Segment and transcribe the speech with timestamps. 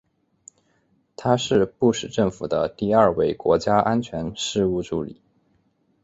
[1.15, 5.21] 他是布什政府的第二位国家安全事务助理。